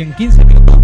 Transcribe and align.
Bien, 0.00 0.14
15 0.14 0.44
minutos 0.46 0.79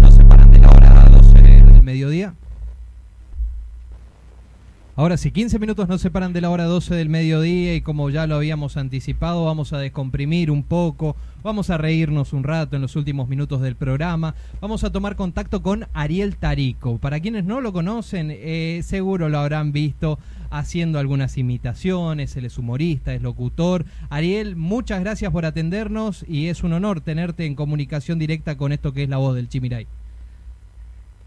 Ahora 4.99 5.15
sí, 5.15 5.29
15 5.29 5.59
minutos 5.59 5.87
nos 5.87 6.01
separan 6.01 6.33
de 6.33 6.41
la 6.41 6.49
hora 6.49 6.63
12 6.63 6.95
del 6.95 7.07
mediodía 7.07 7.75
y 7.75 7.81
como 7.81 8.09
ya 8.09 8.25
lo 8.25 8.33
habíamos 8.33 8.77
anticipado, 8.77 9.45
vamos 9.45 9.71
a 9.71 9.77
descomprimir 9.77 10.49
un 10.49 10.63
poco, 10.63 11.15
vamos 11.43 11.69
a 11.69 11.77
reírnos 11.77 12.33
un 12.33 12.43
rato 12.43 12.75
en 12.75 12.81
los 12.81 12.95
últimos 12.95 13.29
minutos 13.29 13.61
del 13.61 13.75
programa, 13.75 14.33
vamos 14.59 14.83
a 14.83 14.91
tomar 14.91 15.15
contacto 15.15 15.61
con 15.61 15.85
Ariel 15.93 16.37
Tarico. 16.37 16.97
Para 16.97 17.19
quienes 17.19 17.45
no 17.45 17.61
lo 17.61 17.73
conocen, 17.73 18.29
eh, 18.31 18.81
seguro 18.83 19.29
lo 19.29 19.37
habrán 19.37 19.71
visto 19.71 20.17
haciendo 20.49 20.97
algunas 20.97 21.37
imitaciones, 21.37 22.35
él 22.35 22.45
es 22.45 22.57
humorista, 22.57 23.13
es 23.13 23.21
locutor. 23.21 23.85
Ariel, 24.09 24.55
muchas 24.55 25.01
gracias 25.01 25.31
por 25.31 25.45
atendernos 25.45 26.25
y 26.27 26.47
es 26.47 26.63
un 26.63 26.73
honor 26.73 27.01
tenerte 27.01 27.45
en 27.45 27.53
comunicación 27.53 28.17
directa 28.17 28.57
con 28.57 28.71
esto 28.71 28.93
que 28.93 29.03
es 29.03 29.09
la 29.09 29.17
voz 29.17 29.35
del 29.35 29.47
Chimiray. 29.47 29.85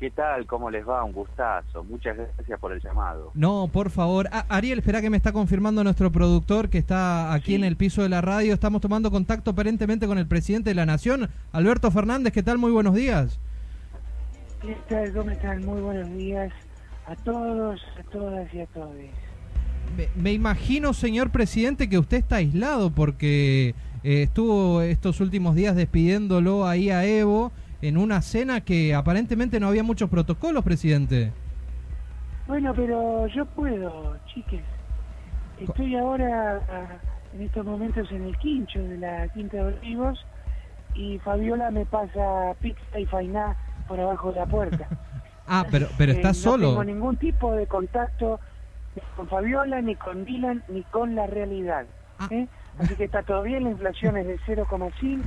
¿Qué 0.00 0.10
tal? 0.10 0.46
¿Cómo 0.46 0.70
les 0.70 0.88
va? 0.88 1.04
Un 1.04 1.12
gustazo. 1.12 1.84
Muchas 1.84 2.16
gracias 2.16 2.59
por 2.59 2.72
el 2.72 2.80
llamado. 2.80 3.32
No, 3.34 3.68
por 3.70 3.90
favor. 3.90 4.30
Ah, 4.32 4.46
Ariel, 4.48 4.78
espera 4.78 5.02
que 5.02 5.10
me 5.10 5.18
está 5.18 5.30
confirmando 5.30 5.84
nuestro 5.84 6.10
productor 6.10 6.70
que 6.70 6.78
está 6.78 7.34
aquí 7.34 7.54
en 7.54 7.64
el 7.64 7.76
piso 7.76 8.02
de 8.02 8.09
la 8.09 8.23
radio. 8.23 8.54
Estamos 8.54 8.80
tomando 8.80 9.10
contacto 9.10 9.50
aparentemente 9.50 10.06
con 10.06 10.16
el 10.16 10.26
presidente 10.26 10.70
de 10.70 10.74
la 10.74 10.86
Nación, 10.86 11.28
Alberto 11.52 11.90
Fernández. 11.90 12.32
¿Qué 12.32 12.42
tal? 12.42 12.56
Muy 12.56 12.73
buenos 12.73 12.95
días. 12.95 13.38
¿Qué 14.62 14.74
tal? 14.88 15.12
¿Cómo 15.12 15.32
están? 15.32 15.66
Muy 15.66 15.82
buenos 15.82 16.09
días 16.16 16.51
a 17.06 17.14
todos, 17.16 17.82
a 17.98 18.02
todas 18.10 18.54
y 18.54 18.60
a 18.62 18.66
todos. 18.68 18.95
Me, 19.98 20.09
me 20.16 20.32
imagino, 20.32 20.95
señor 20.95 21.28
presidente, 21.28 21.90
que 21.90 21.98
usted 21.98 22.16
está 22.16 22.37
aislado 22.37 22.90
porque 22.90 23.74
eh, 24.02 24.23
estuvo 24.23 24.80
estos 24.80 25.21
últimos 25.21 25.54
días 25.56 25.76
despidiéndolo 25.76 26.66
ahí 26.66 26.88
a 26.88 27.04
Evo 27.04 27.52
en 27.82 27.96
una 27.96 28.20
cena 28.23 28.60
que 28.60 28.95
aparentemente 28.95 29.59
no 29.60 29.68
había 29.68 29.82
muchos 29.82 30.10
protocolos, 30.10 30.62
presidente. 30.64 31.32
Bueno, 32.46 32.72
pero 32.74 33.26
yo 33.28 33.46
puedo, 33.46 34.16
chiques. 34.26 34.62
Estoy 35.59 35.96
ahora 35.96 36.60
ah, 36.70 36.98
en 37.34 37.42
estos 37.42 37.64
momentos 37.64 38.10
en 38.10 38.24
el 38.24 38.37
quincho 38.38 38.82
de 38.82 38.98
la 38.98 39.28
Quinta 39.28 39.59
de 39.59 39.62
Olivos 39.74 40.18
y 40.95 41.18
Fabiola 41.18 41.70
me 41.70 41.87
pasa 41.87 42.54
pizza 42.60 42.98
y 42.98 43.06
fainá 43.06 43.56
por 43.87 44.00
abajo 44.00 44.32
de 44.32 44.40
la 44.40 44.46
puerta. 44.46 44.88
ah, 45.46 45.65
pero, 45.70 45.88
pero 45.96 46.12
está 46.12 46.28
no 46.28 46.34
solo. 46.34 46.62
No 46.62 46.70
tengo 46.70 46.84
ningún 46.84 47.16
tipo 47.16 47.52
de 47.52 47.66
contacto 47.66 48.40
ni 48.96 49.02
con 49.16 49.28
Fabiola, 49.28 49.80
ni 49.80 49.94
con 49.94 50.24
Dylan, 50.24 50.65
ni 50.68 50.82
con 50.84 51.15
la 51.15 51.26
realidad. 51.26 51.87
Ah. 52.18 52.28
¿eh? 52.30 52.48
Así 52.78 52.94
que 52.94 53.04
está 53.04 53.22
todo 53.22 53.42
bien, 53.42 53.65
la 53.65 53.70
inflación 53.70 54.16
es 54.16 54.26
de 54.26 54.38
0,5 54.40 55.20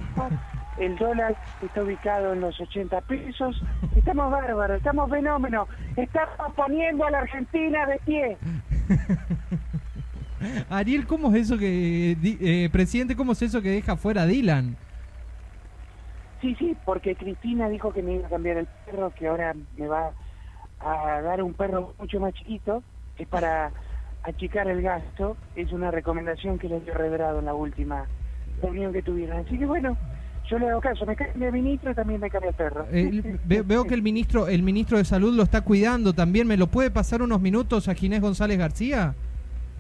el 0.78 0.98
dólar 0.98 1.36
está 1.62 1.84
ubicado 1.84 2.34
en 2.34 2.42
los 2.42 2.60
80 2.60 3.02
pesos. 3.02 3.62
Estamos 3.96 4.32
bárbaros, 4.32 4.78
estamos 4.78 5.10
fenómenos. 5.10 5.68
Estamos 5.96 6.54
poniendo 6.56 7.06
a 7.06 7.12
la 7.12 7.20
Argentina 7.20 7.86
de 7.86 8.00
pie. 8.06 8.38
Ariel, 10.70 11.08
¿cómo 11.08 11.34
es 11.34 11.44
eso 11.44 11.58
que, 11.58 12.18
eh, 12.22 12.70
presidente, 12.72 13.16
cómo 13.16 13.32
es 13.32 13.42
eso 13.42 13.62
que 13.62 13.70
deja 13.70 13.96
fuera 13.96 14.24
a 14.24 14.26
Dylan? 14.26 14.76
Sí, 16.42 16.56
sí, 16.56 16.76
porque 16.84 17.16
Cristina 17.16 17.70
dijo 17.70 17.94
que 17.94 18.02
me 18.02 18.16
iba 18.16 18.28
a 18.28 18.30
cambiar 18.30 18.58
el 18.58 18.68
perro, 18.86 19.12
que 19.12 19.28
ahora 19.28 19.54
me 19.78 19.88
va 19.88 20.12
a 20.80 21.22
dar 21.22 21.42
un 21.42 21.54
perro 21.54 21.94
mucho 21.98 22.20
más 22.20 22.34
chiquito, 22.34 22.84
es 23.18 23.28
para 23.28 23.72
achicar 24.24 24.68
el 24.68 24.82
gasto. 24.82 25.38
Es 25.56 25.72
una 25.72 25.92
recomendación 25.92 26.60
que 26.60 26.68
le 26.68 26.82
dio 26.82 26.94
Redrado 26.94 27.40
en 27.40 27.46
la 27.46 27.54
última 27.54 28.06
reunión 28.62 28.92
que 28.92 29.02
tuvieron. 29.02 29.46
Así 29.46 29.58
que 29.58 29.66
bueno, 29.66 29.98
yo 30.50 30.60
le 30.60 30.70
hago 30.70 30.82
caso, 30.82 31.06
me 31.06 31.16
cambia 31.16 31.48
el 31.48 31.54
ministro 31.54 31.92
y 31.92 31.96
también 31.96 32.20
me 32.20 32.30
cambia 32.30 32.50
el 32.50 32.56
perro. 32.56 32.86
Eh, 32.92 33.38
veo 33.46 33.86
que 33.86 33.94
el 33.94 34.02
ministro, 34.02 34.48
el 34.48 34.64
ministro 34.64 34.98
de 34.98 35.06
Salud 35.06 35.34
lo 35.34 35.44
está 35.44 35.62
cuidando 35.62 36.14
también. 36.14 36.48
¿Me 36.48 36.58
lo 36.58 36.68
puede 36.68 36.92
pasar 36.92 37.22
unos 37.22 37.42
minutos 37.42 37.88
a 37.88 37.96
Ginés 37.96 38.22
González 38.22 38.58
García? 38.58 39.16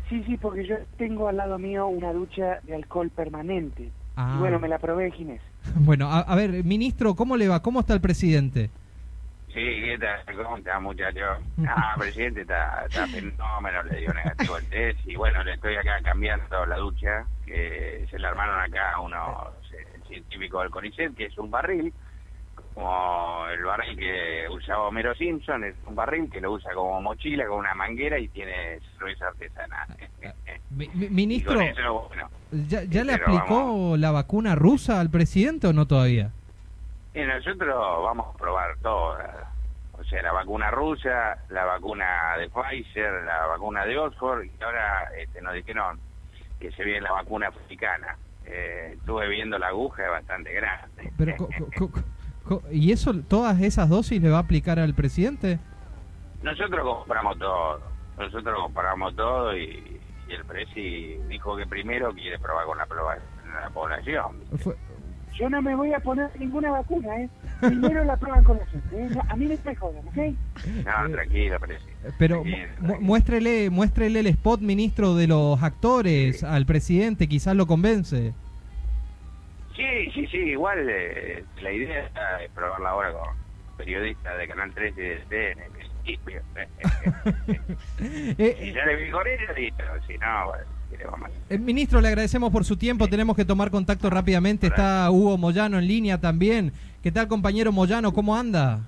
Sí, 0.09 0.24
sí, 0.25 0.38
porque 0.38 0.66
yo 0.66 0.75
tengo 0.97 1.28
al 1.28 1.38
lado 1.38 1.57
mío 1.57 1.88
una 1.88 2.13
ducha 2.13 2.59
de 2.63 2.75
alcohol 2.75 3.09
permanente. 3.09 3.91
Ah. 4.16 4.35
Y 4.35 4.40
bueno, 4.40 4.59
me 4.59 4.68
la 4.68 4.79
probé 4.79 5.12
Ginés. 5.12 5.41
Bueno, 5.75 6.09
a, 6.12 6.19
a, 6.19 6.35
ver, 6.35 6.63
ministro, 6.63 7.16
¿cómo 7.16 7.38
le 7.38 7.47
va? 7.47 7.62
¿Cómo 7.62 7.80
está 7.80 7.94
el 7.94 8.01
presidente? 8.01 8.69
Sí, 9.53 9.62
¿qué 9.62 9.97
tal? 10.00 10.35
¿Cómo 10.35 10.57
está, 10.57 10.80
muchacho? 10.80 11.19
Ah, 11.68 11.95
presidente, 11.97 12.41
está, 12.41 12.85
está 12.85 13.07
fenómeno, 13.07 13.84
le 13.84 14.00
dio 14.00 14.13
negativo 14.13 14.57
el 14.57 14.66
test 14.66 15.00
y 15.07 15.16
bueno, 15.16 15.44
le 15.44 15.53
estoy 15.53 15.75
acá 15.75 16.00
cambiando 16.03 16.66
la 16.66 16.78
ducha, 16.78 17.25
que 17.45 18.06
se 18.09 18.19
la 18.19 18.30
armaron 18.30 18.59
acá 18.59 19.00
unos 19.00 19.62
científico 20.13 20.62
del 20.62 20.69
CONICET, 20.69 21.16
que 21.16 21.25
es 21.25 21.38
un 21.38 21.50
barril, 21.50 21.94
como 22.74 23.46
el 23.47 23.63
barril 23.63 23.97
que 23.97 24.47
usaba 24.50 24.88
Homero 24.88 25.13
Simpson, 25.16 25.63
es 25.63 25.75
un 25.85 25.96
barril 25.96 26.29
que 26.29 26.41
lo 26.41 26.53
usa 26.53 26.74
como 26.74 27.01
mochila, 27.01 27.46
con 27.47 27.59
una 27.59 27.74
manguera 27.75 28.19
y 28.19 28.28
tiene 28.29 28.79
cerveza 28.97 29.28
artesanal. 29.28 29.88
Mi, 30.72 30.88
ministro, 30.88 31.62
eso, 31.62 32.07
bueno, 32.07 32.29
¿ya, 32.68 32.84
ya 32.84 33.03
le 33.03 33.13
aplicó 33.13 33.68
vamos. 33.68 34.00
la 34.00 34.09
vacuna 34.09 34.56
rusa 34.56 35.00
al 35.00 35.12
presidente 35.12 35.68
o 35.68 35.74
no 35.74 35.85
todavía? 35.85 36.31
Y 37.13 37.22
nosotros 37.22 37.75
vamos 38.03 38.34
a 38.34 38.38
probar 38.40 38.75
todas. 38.81 39.30
O 39.91 40.03
sea, 40.03 40.24
la 40.24 40.31
vacuna 40.31 40.72
rusa, 40.72 41.38
la 41.50 41.63
vacuna 41.66 42.38
de 42.40 42.50
Pfizer, 42.50 43.24
la 43.24 43.45
vacuna 43.45 43.85
de 43.85 44.00
Oxford, 44.00 44.45
y 44.45 44.63
ahora 44.63 45.12
este, 45.16 45.41
nos 45.41 45.53
dijeron 45.53 46.00
que 46.59 46.72
se 46.72 46.84
viene 46.84 47.01
la 47.01 47.12
vacuna 47.12 47.50
africana 47.50 48.18
eh, 48.46 48.94
estuve 48.94 49.28
viendo 49.30 49.58
la 49.58 49.68
aguja 49.68 50.04
es 50.04 50.09
bastante 50.09 50.54
grande. 50.54 51.12
Pero, 51.18 51.36
¿Y 52.72 52.92
eso, 52.92 53.14
todas 53.28 53.62
esas 53.62 53.90
dosis 53.90 54.22
le 54.22 54.30
va 54.30 54.38
a 54.38 54.42
aplicar 54.42 54.80
al 54.80 54.94
presidente? 54.94 55.59
Nosotros 56.42 56.84
compramos 56.84 57.38
todo. 57.40 57.81
Nosotros 58.18 58.59
compramos 58.64 59.16
todo 59.16 59.58
y, 59.58 60.00
y 60.28 60.34
el 60.34 60.46
presi 60.46 61.18
dijo 61.30 61.56
que 61.56 61.66
primero 61.66 62.14
quiere 62.14 62.38
probar 62.40 62.66
con 62.66 62.78
la, 62.78 62.88
la 63.62 63.70
población. 63.70 64.42
Fue... 64.58 64.75
Yo 65.34 65.50
no 65.50 65.62
me 65.62 65.75
voy 65.75 65.94
a 65.94 66.00
poner 66.00 66.30
ninguna 66.40 66.72
vacuna, 66.72 67.16
¿eh? 67.22 67.30
Primero 67.68 68.03
la 68.03 68.18
prueban 68.18 68.44
con. 68.44 68.57
¿eh? 68.57 69.09
A 69.29 69.35
mí 69.35 69.46
no 69.46 69.56
me 69.63 69.75
jodan, 69.75 70.07
¿ok? 70.07 70.18
No, 70.85 71.09
tranquilo, 71.12 71.59
presi. 71.59 71.85
Pero 72.18 72.41
tranquilo, 72.41 72.68
tranquilo. 72.75 73.01
muéstrele, 73.01 73.69
muéstrele 73.69 74.19
el 74.19 74.28
spot, 74.28 74.62
ministro, 74.62 75.16
de 75.16 75.28
los 75.28 75.62
actores 75.62 76.40
sí. 76.40 76.46
al 76.46 76.66
presidente, 76.66 77.28
quizás 77.28 77.56
lo 77.56 77.68
convence. 77.68 78.34
Sí, 79.75 80.12
sí, 80.13 80.25
sí, 80.28 80.38
igual 80.38 80.88
eh, 80.90 81.44
la 81.62 81.72
idea 81.72 82.09
es 82.44 82.50
probarla 82.51 82.90
ahora 82.90 83.13
con 83.13 83.29
periodistas 83.78 84.38
de 84.38 84.47
Canal 84.47 84.72
13 84.74 85.01
y 85.01 85.03
del 85.03 85.22
TN. 85.28 85.59
Si 86.06 86.19
ya 88.74 88.85
le 88.85 88.95
vi 88.97 89.09
con 89.09 89.25
ella, 89.25 89.53
bueno. 91.09 91.26
Eh, 91.50 91.58
ministro, 91.58 92.02
le 92.02 92.08
agradecemos 92.08 92.52
por 92.52 92.66
su 92.66 92.78
tiempo. 92.78 93.06
Sí. 93.06 93.12
Tenemos 93.12 93.36
que 93.36 93.46
tomar 93.46 93.72
contacto 93.72 94.09
rápidamente. 94.09 94.68
Está 94.68 95.09
Hugo 95.12 95.38
Moyano 95.38 95.80
en 95.80 95.88
línea 95.88 96.20
también. 96.20 96.74
¿Qué 97.02 97.12
tal, 97.12 97.28
compañero 97.28 97.72
Moyano? 97.72 98.14
¿Cómo 98.14 98.36
anda? 98.36 98.81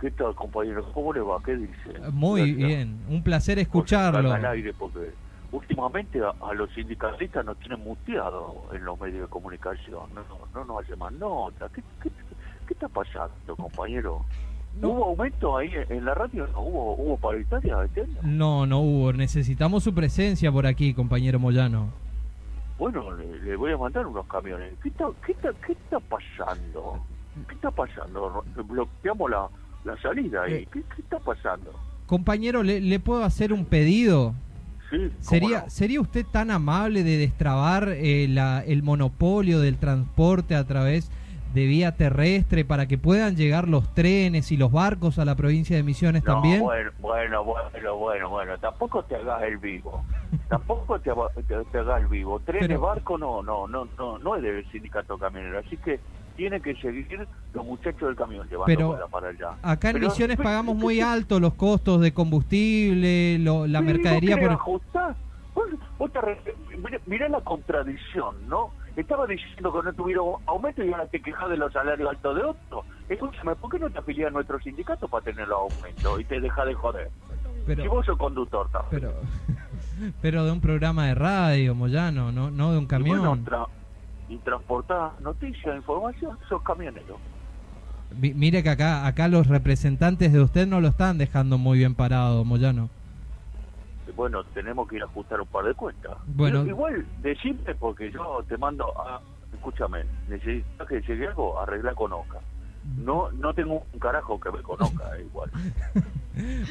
¿Qué 0.00 0.10
tal, 0.10 0.34
compañero? 0.34 0.84
¿Cómo 0.92 1.12
le 1.12 1.20
va? 1.20 1.40
¿Qué 1.44 1.56
dice? 1.56 2.10
Muy 2.12 2.52
Gracias. 2.52 2.68
bien. 2.68 3.00
Un 3.08 3.22
placer 3.22 3.58
escucharlo. 3.58 4.32
Al 4.32 4.44
aire 4.46 4.72
porque 4.74 5.12
últimamente 5.52 6.20
a, 6.20 6.32
a, 6.44 6.54
los 6.54 6.70
sindicalistas 6.72 7.44
nos 7.44 7.56
tienen 7.58 7.80
muteado 7.80 8.64
en 8.72 8.84
los 8.84 8.98
medios 9.00 9.20
de 9.22 9.26
comunicación. 9.28 10.02
No, 10.14 10.22
no, 10.22 10.38
no 10.54 10.64
nos 10.64 10.84
hace 10.84 10.96
más 10.96 11.12
nota. 11.12 11.68
¿Qué, 11.72 11.82
qué, 12.02 12.10
qué 12.66 12.74
está 12.74 12.88
pasando, 12.88 13.54
compañero? 13.56 14.24
No. 14.80 14.88
¿Hubo 14.88 15.04
aumento 15.06 15.56
ahí 15.56 15.70
en 15.88 16.04
la 16.04 16.14
radio? 16.14 16.46
¿No 16.48 16.60
hubo, 16.62 16.94
hubo 16.96 17.16
paritaria 17.18 17.84
este 17.84 18.02
año? 18.02 18.18
No, 18.22 18.66
no 18.66 18.80
hubo. 18.80 19.12
Necesitamos 19.12 19.84
su 19.84 19.94
presencia 19.94 20.50
por 20.50 20.66
aquí, 20.66 20.94
compañero 20.94 21.38
Moyano. 21.38 21.90
Bueno, 22.78 23.14
le, 23.14 23.38
le 23.40 23.54
voy 23.56 23.72
a 23.72 23.76
mandar 23.76 24.06
unos 24.06 24.26
camiones. 24.26 24.72
¿Qué 24.82 24.88
está, 24.88 25.06
qué 25.24 25.32
está, 25.32 25.52
qué 25.64 25.72
está 25.72 26.00
pasando? 26.00 27.04
¿Qué 27.46 27.54
está 27.54 27.70
pasando? 27.70 28.44
Bloqueamos 28.66 29.30
la, 29.30 29.48
la 29.84 29.96
salida 30.00 30.42
ahí. 30.44 30.54
Eh. 30.54 30.68
¿Qué, 30.72 30.82
¿Qué, 30.94 31.02
está 31.02 31.18
pasando? 31.18 31.72
Compañero, 32.06 32.62
¿le, 32.62 32.80
le 32.80 32.98
puedo 32.98 33.24
hacer 33.24 33.52
un 33.52 33.64
pedido? 33.64 34.34
Sí, 34.90 35.10
¿Sería, 35.20 35.62
no? 35.62 35.70
¿Sería 35.70 36.00
usted 36.00 36.26
tan 36.26 36.50
amable 36.50 37.02
de 37.02 37.16
destrabar 37.18 37.88
eh, 37.88 38.26
la, 38.28 38.60
el 38.66 38.82
monopolio 38.82 39.60
del 39.60 39.78
transporte 39.78 40.54
a 40.54 40.64
través 40.66 41.10
de 41.52 41.66
vía 41.66 41.96
terrestre 41.96 42.64
para 42.64 42.86
que 42.86 42.98
puedan 42.98 43.36
llegar 43.36 43.68
los 43.68 43.92
trenes 43.94 44.52
y 44.52 44.56
los 44.56 44.72
barcos 44.72 45.18
a 45.18 45.24
la 45.24 45.34
provincia 45.34 45.76
de 45.76 45.82
Misiones 45.82 46.24
no, 46.24 46.34
también? 46.34 46.60
Bueno, 46.60 46.90
bueno, 47.00 47.44
bueno, 47.44 47.96
bueno, 47.96 48.28
bueno, 48.30 48.58
tampoco 48.58 49.02
te 49.04 49.16
hagas 49.16 49.42
el 49.42 49.58
vivo. 49.58 50.04
tampoco 50.48 50.98
te, 51.00 51.10
te, 51.48 51.64
te, 51.64 51.78
hagas 51.78 52.02
el 52.02 52.08
vivo. 52.08 52.40
Trenes, 52.40 52.68
Pero... 52.68 52.80
barco, 52.80 53.18
no, 53.18 53.42
no, 53.42 53.66
no, 53.66 53.86
no, 53.98 54.18
no 54.18 54.36
es 54.36 54.42
del 54.42 54.70
sindicato 54.70 55.18
camionero. 55.18 55.58
Así 55.58 55.76
que 55.76 56.00
tiene 56.36 56.60
que 56.60 56.74
seguir 56.76 57.26
los 57.52 57.64
muchachos 57.64 58.08
del 58.08 58.16
camión 58.16 58.48
llevando 58.48 58.66
pero 58.66 59.08
para 59.10 59.28
allá. 59.28 59.54
Acá 59.62 59.90
en 59.90 59.96
pero, 59.96 60.08
Misiones 60.08 60.36
pagamos 60.38 60.76
muy 60.76 61.00
alto 61.00 61.38
los 61.38 61.54
costos 61.54 62.00
de 62.00 62.12
combustible, 62.12 63.38
lo, 63.38 63.66
la 63.66 63.82
mercadería. 63.82 64.38
por... 64.38 64.50
ajustar? 64.50 65.14
Vos, 65.54 65.66
vos 65.98 66.10
te... 66.12 66.20
Mirá 67.06 67.28
la 67.28 67.40
contradicción, 67.42 68.48
¿no? 68.48 68.72
Estaba 68.96 69.26
diciendo 69.26 69.72
que 69.72 69.82
no 69.86 69.92
tuvieron 69.94 70.34
aumento 70.46 70.84
y 70.84 70.92
ahora 70.92 71.06
te 71.06 71.20
quejas 71.20 71.48
de 71.48 71.56
los 71.56 71.72
salarios 71.72 72.10
altos 72.10 72.36
de 72.36 72.42
otros. 72.42 72.84
Escúchame, 73.08 73.56
¿por 73.56 73.70
qué 73.70 73.78
no 73.78 73.88
te 73.90 73.98
afilias 73.98 74.28
a 74.28 74.30
nuestro 74.30 74.60
sindicato 74.60 75.08
para 75.08 75.24
tener 75.24 75.48
los 75.48 75.58
aumentos 75.72 76.20
y 76.20 76.24
te 76.24 76.40
deja 76.40 76.64
de 76.64 76.74
joder? 76.74 77.10
Pero, 77.66 77.82
si 77.82 77.88
vos 77.88 78.04
sos 78.04 78.18
conductor 78.18 78.68
también. 78.70 78.90
pero, 79.00 79.14
pero 80.22 80.44
de 80.44 80.52
un 80.52 80.60
programa 80.60 81.06
de 81.06 81.14
radio, 81.14 81.74
Moyano, 81.74 82.32
no, 82.32 82.50
no 82.50 82.72
de 82.72 82.78
un 82.78 82.84
Y, 82.84 82.88
camión. 82.88 83.18
bueno, 83.18 83.36
tra- 83.44 83.68
y 84.28 84.36
transportás 84.38 85.18
noticias, 85.20 85.74
información, 85.76 86.38
sos 86.48 86.62
camioneros. 86.62 87.18
Mi- 88.20 88.34
Mire 88.34 88.62
que 88.62 88.68
acá, 88.70 89.06
acá 89.06 89.28
los 89.28 89.46
representantes 89.46 90.32
de 90.32 90.40
usted 90.40 90.66
no 90.66 90.80
lo 90.80 90.88
están 90.88 91.16
dejando 91.18 91.56
muy 91.56 91.78
bien 91.78 91.94
parado, 91.94 92.44
Moyano. 92.44 92.90
Bueno, 94.16 94.44
tenemos 94.54 94.88
que 94.88 94.96
ir 94.96 95.02
a 95.02 95.06
ajustar 95.06 95.40
un 95.40 95.46
par 95.46 95.64
de 95.64 95.74
cuentas. 95.74 96.16
Bueno. 96.26 96.60
Pero 96.60 96.70
igual, 96.70 97.06
decime, 97.22 97.74
porque 97.78 98.10
yo 98.10 98.44
te 98.48 98.56
mando 98.56 98.86
a... 99.00 99.20
Escúchame, 99.52 100.04
necesitas 100.28 100.88
que 100.88 101.00
llegue 101.02 101.28
algo, 101.28 101.60
arregla 101.60 101.94
con 101.94 102.12
Oca. 102.12 102.38
No, 102.96 103.30
no 103.32 103.54
tengo 103.54 103.84
un 103.92 103.98
carajo 104.00 104.40
que 104.40 104.50
ver 104.50 104.62
con 104.62 104.82
Oca, 104.82 105.18
igual. 105.20 105.50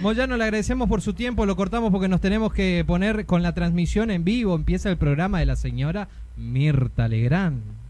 Moyano, 0.02 0.38
le 0.38 0.44
agradecemos 0.44 0.90
por 0.90 1.02
su 1.02 1.14
tiempo, 1.14 1.46
lo 1.46 1.56
cortamos 1.56 1.92
porque 1.92 2.10
nos 2.10 2.22
tenemos 2.22 2.52
que 2.54 2.84
poner 2.86 3.26
con 3.26 3.44
la 3.44 3.54
transmisión 3.54 4.12
en 4.12 4.24
vivo. 4.24 4.56
Empieza 4.56 4.90
el 4.90 4.98
programa 4.98 5.40
de 5.40 5.46
la 5.46 5.56
señora 5.56 6.10
Mirta 6.36 7.08
Legrand. 7.08 7.81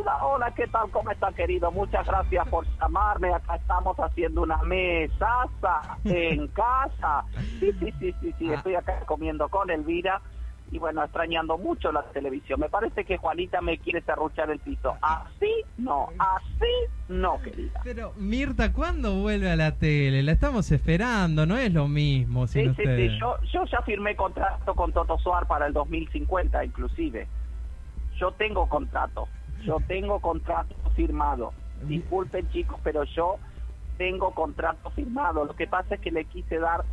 Hola, 0.00 0.24
hola, 0.24 0.54
¿qué 0.54 0.66
tal? 0.68 0.90
¿Cómo 0.90 1.10
está, 1.10 1.30
querido? 1.32 1.70
Muchas 1.70 2.06
gracias 2.06 2.48
por 2.48 2.64
llamarme. 2.78 3.34
Acá 3.34 3.56
estamos 3.56 3.94
haciendo 3.98 4.42
una 4.42 4.56
mesaza 4.62 5.98
en 6.04 6.48
casa. 6.54 7.24
Sí, 7.58 7.70
sí, 7.78 7.92
sí, 7.98 8.14
sí, 8.20 8.34
sí. 8.38 8.50
Estoy 8.50 8.76
acá 8.76 9.00
comiendo 9.04 9.50
con 9.50 9.68
Elvira 9.70 10.22
y 10.70 10.78
bueno, 10.78 11.04
extrañando 11.04 11.58
mucho 11.58 11.92
la 11.92 12.02
televisión. 12.12 12.60
Me 12.60 12.70
parece 12.70 13.04
que 13.04 13.18
Juanita 13.18 13.60
me 13.60 13.76
quiere 13.76 14.00
serruchar 14.00 14.50
el 14.50 14.58
piso. 14.60 14.96
Así 15.02 15.52
no, 15.76 16.08
así 16.18 16.72
no, 17.08 17.38
querida. 17.42 17.80
Pero 17.84 18.14
Mirta, 18.16 18.72
¿cuándo 18.72 19.16
vuelve 19.16 19.50
a 19.50 19.56
la 19.56 19.76
tele? 19.76 20.22
La 20.22 20.32
estamos 20.32 20.72
esperando, 20.72 21.44
no 21.44 21.58
es 21.58 21.74
lo 21.74 21.88
mismo 21.88 22.46
Sí, 22.46 22.62
sí, 22.74 22.82
sí. 22.84 23.18
Yo, 23.18 23.36
yo 23.52 23.64
ya 23.66 23.82
firmé 23.82 24.16
contrato 24.16 24.74
con 24.74 24.92
Toto 24.92 25.18
Suar 25.18 25.46
para 25.46 25.66
el 25.66 25.74
2050, 25.74 26.64
inclusive. 26.64 27.28
Yo 28.18 28.32
tengo 28.32 28.66
contrato. 28.66 29.28
Yo 29.62 29.78
tengo 29.86 30.20
contrato 30.20 30.74
firmado. 30.94 31.52
Disculpen, 31.82 32.48
chicos, 32.50 32.78
pero 32.82 33.04
yo 33.04 33.36
tengo 33.98 34.32
contrato 34.32 34.90
firmado. 34.90 35.44
Lo 35.44 35.54
que 35.54 35.66
pasa 35.66 35.94
es 35.94 36.00
que 36.00 36.10
le 36.10 36.24
quise 36.26 36.58
dar 36.58 36.84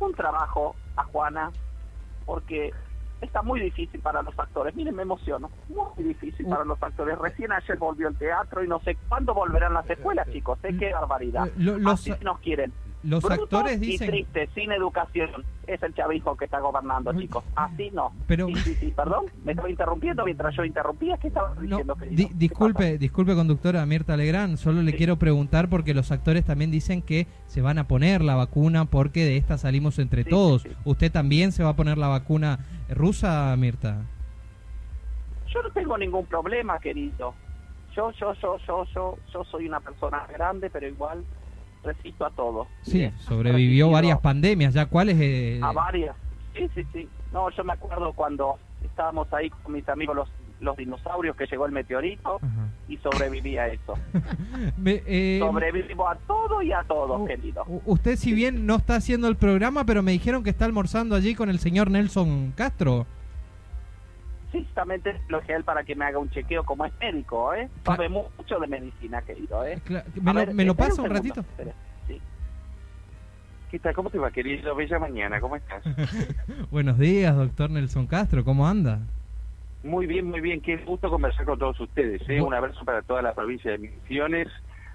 un 0.00 0.12
trabajo 0.14 0.74
a 0.96 1.04
Juana 1.04 1.50
porque 2.26 2.72
está 3.20 3.42
muy 3.42 3.60
difícil 3.60 4.00
para 4.00 4.22
los 4.22 4.38
actores. 4.38 4.74
Miren, 4.74 4.94
me 4.96 5.02
emociono. 5.02 5.50
Muy 5.68 6.04
difícil 6.04 6.46
para 6.46 6.64
los 6.64 6.82
actores. 6.82 7.18
Recién 7.18 7.52
ayer 7.52 7.78
volvió 7.78 8.08
el 8.08 8.16
teatro 8.16 8.62
y 8.62 8.68
no 8.68 8.80
sé 8.80 8.96
cuándo 9.08 9.32
volverán 9.34 9.72
las 9.74 9.88
escuelas, 9.88 10.28
chicos. 10.30 10.58
¿eh? 10.64 10.76
Qué 10.78 10.92
barbaridad. 10.92 11.48
Los- 11.56 12.10
Así 12.10 12.24
nos 12.24 12.38
quieren. 12.40 12.72
Los 13.04 13.24
actores 13.30 13.76
y 13.82 13.86
dicen... 13.86 14.08
triste, 14.10 14.48
sin 14.54 14.72
educación. 14.72 15.44
Es 15.66 15.82
el 15.82 15.94
chavismo 15.94 16.36
que 16.36 16.44
está 16.46 16.60
gobernando, 16.60 17.12
chicos. 17.18 17.42
Así 17.54 17.90
no. 17.92 18.12
Pero- 18.26 18.46
Sí, 18.48 18.54
sí, 18.56 18.74
sí, 18.76 18.92
perdón. 18.94 19.26
Me 19.44 19.52
estaba 19.52 19.70
interrumpiendo 19.70 20.24
mientras 20.24 20.54
yo 20.56 20.64
interrumpía. 20.64 21.16
¿Qué 21.18 21.28
estaba 21.28 21.54
No, 21.54 21.60
diciendo, 21.62 21.94
querido? 21.96 22.16
di- 22.16 22.28
¿Qué 22.28 22.34
disculpe, 22.34 22.98
disculpe 22.98 23.34
conductora 23.34 23.84
Mirta 23.86 24.16
Legrand, 24.16 24.56
solo 24.56 24.82
le 24.82 24.94
quiero 24.94 25.16
preguntar 25.18 25.68
porque 25.68 25.94
los 25.94 26.10
actores 26.12 26.44
también 26.44 26.70
dicen 26.70 27.00
que 27.02 27.26
se 27.46 27.60
van 27.62 27.78
a 27.78 27.86
poner 27.88 28.22
la 28.22 28.34
vacuna 28.34 28.84
porque 28.86 29.24
de 29.24 29.36
esta 29.36 29.56
salimos 29.58 29.98
entre 29.98 30.24
todos. 30.24 30.66
¿Usted 30.84 31.10
también 31.12 31.52
se 31.52 31.62
va 31.62 31.70
a 31.70 31.76
poner 31.76 31.96
la 31.98 32.08
vacuna 32.08 32.58
rusa, 32.90 33.54
Mirta? 33.56 33.94
pasa? 33.94 34.04
Yo 35.52 35.62
no 35.62 35.70
tengo 35.70 35.96
ningún 35.96 36.26
problema, 36.26 36.78
querido. 36.78 37.34
Yo, 37.94 38.10
yo, 38.12 38.34
yo, 38.34 38.58
yo, 38.66 38.84
yo, 38.92 39.18
yo 39.32 39.44
soy 39.44 39.66
una 39.68 39.78
persona 39.80 40.26
grande, 40.26 40.68
pero 40.68 40.88
igual 40.88 41.24
resisto 41.84 42.26
a 42.26 42.30
todo. 42.30 42.66
Sí, 42.82 42.98
Mire, 42.98 43.12
sobrevivió 43.18 43.90
varias 43.90 44.18
pandemias, 44.20 44.74
¿ya 44.74 44.86
cuáles? 44.86 45.16
eh, 45.20 45.60
A 45.62 45.72
varias. 45.72 46.16
Sí, 46.56 46.68
sí, 46.74 46.82
sí. 46.92 47.08
No, 47.32 47.50
yo 47.50 47.64
me 47.64 47.72
acuerdo 47.72 48.12
cuando 48.12 48.58
estábamos 48.84 49.32
ahí 49.32 49.50
con 49.50 49.72
mis 49.72 49.88
amigos 49.88 50.14
los, 50.16 50.28
los 50.60 50.76
dinosaurios 50.76 51.36
que 51.36 51.46
llegó 51.46 51.66
el 51.66 51.72
meteorito 51.72 52.36
Ajá. 52.36 52.68
y 52.88 52.96
sobreviví 52.98 53.58
a 53.58 53.66
eso. 53.68 53.94
Me- 54.76 55.02
eh, 55.06 55.38
Sobrevivo 55.40 56.08
a 56.08 56.14
todo 56.26 56.62
y 56.62 56.72
a 56.72 56.82
todo, 56.84 57.18
u- 57.22 57.26
querido. 57.26 57.64
usted 57.86 58.16
si 58.16 58.32
bien 58.32 58.66
no 58.66 58.76
está 58.76 58.96
haciendo 58.96 59.28
el 59.28 59.36
programa, 59.36 59.84
pero 59.84 60.02
me 60.02 60.12
dijeron 60.12 60.42
que 60.44 60.50
está 60.50 60.64
almorzando 60.64 61.14
allí 61.16 61.34
con 61.34 61.48
el 61.50 61.58
señor 61.58 61.90
Nelson 61.90 62.52
Castro. 62.56 63.06
Que 65.46 65.52
él 65.54 65.64
para 65.64 65.82
que 65.84 65.94
me 65.96 66.04
haga 66.04 66.18
un 66.18 66.30
chequeo 66.30 66.62
como 66.64 66.84
es 66.84 66.92
médico, 67.00 67.52
¿eh? 67.54 67.68
Cla- 67.84 67.96
Sabe 67.96 68.08
mucho 68.08 68.58
de 68.60 68.66
medicina, 68.68 69.20
querido, 69.22 69.66
¿eh? 69.66 69.78
¿Me 69.88 70.32
lo, 70.32 70.34
ver, 70.34 70.54
me 70.54 70.64
lo 70.64 70.74
pasa 70.74 71.02
un 71.02 71.10
ratito? 71.10 71.44
Sí. 72.06 72.20
¿Qué 73.70 73.78
tal? 73.80 73.94
¿Cómo 73.94 74.10
te 74.10 74.18
va, 74.18 74.30
querido? 74.30 74.74
Bella 74.76 74.98
mañana, 75.00 75.40
¿cómo 75.40 75.56
estás? 75.56 75.82
Buenos 76.70 76.98
días, 76.98 77.34
doctor 77.36 77.70
Nelson 77.70 78.06
Castro, 78.06 78.44
¿cómo 78.44 78.66
anda? 78.68 79.00
Muy 79.82 80.06
bien, 80.06 80.26
muy 80.30 80.40
bien. 80.40 80.60
Qué 80.60 80.76
gusto 80.78 81.10
conversar 81.10 81.44
con 81.44 81.58
todos 81.58 81.78
ustedes. 81.80 82.22
¿eh? 82.28 82.40
Bu- 82.40 82.46
Un 82.46 82.54
abrazo 82.54 82.84
para 82.84 83.02
toda 83.02 83.20
la 83.22 83.34
provincia 83.34 83.72
de 83.72 83.78
Misiones. 83.78 84.48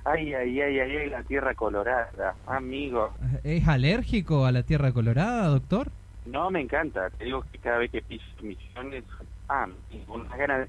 Ay, 0.06 0.34
ay, 0.34 0.62
ay, 0.62 0.80
ay, 0.80 0.98
ay, 0.98 1.10
la 1.10 1.24
tierra 1.24 1.54
colorada. 1.54 2.34
Amigo, 2.48 3.14
¿Es 3.44 3.68
alérgico 3.68 4.46
a 4.46 4.52
la 4.52 4.64
tierra 4.64 4.92
colorada, 4.94 5.48
doctor? 5.48 5.90
no 6.26 6.50
me 6.52 6.62
encanta. 6.62 7.10
Te 7.12 7.26
digo 7.26 7.44
que 7.52 7.58
cada 7.58 7.80
vez 7.80 7.92
que 7.92 8.02
piso 8.04 8.24
Misiones, 8.42 9.04
ah, 9.50 9.68
una 10.08 10.38
ganas 10.38 10.68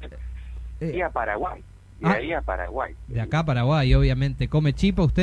de 0.00 0.08
Eh, 0.80 0.96
ir 0.96 1.04
a 1.04 1.10
Paraguay. 1.10 1.62
De 2.00 2.08
ah. 2.08 2.12
ahí 2.14 2.32
a 2.32 2.40
Paraguay. 2.40 2.94
de 3.06 3.20
acá 3.20 3.40
a 3.40 3.44
Paraguay, 3.44 3.94
obviamente. 3.94 4.48
¿Come 4.48 4.72
chipa 4.72 5.02
usted, 5.04 5.22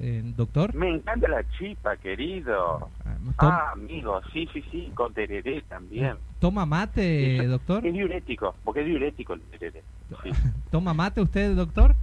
eh, 0.00 0.22
doctor? 0.34 0.74
Me 0.74 0.88
encanta 0.88 1.28
la 1.28 1.44
chipa, 1.58 1.96
querido. 1.98 2.88
Ah, 3.04 3.16
Ah, 3.38 3.70
amigo, 3.74 4.20
sí, 4.32 4.48
sí, 4.52 4.62
sí, 4.70 4.90
con 4.94 5.12
tereré 5.12 5.60
también. 5.68 6.16
¿Toma 6.38 6.64
mate, 6.64 7.36
Eso- 7.36 7.48
doctor? 7.50 7.86
Es 7.86 7.92
diurético, 7.92 8.54
porque 8.64 8.80
es 8.80 8.86
diurético 8.86 9.34
el 9.34 9.42
tereré. 9.42 9.82
Sí. 10.22 10.30
¿Toma 10.70 10.94
mate 10.94 11.20
usted, 11.20 11.54
doctor? 11.54 11.94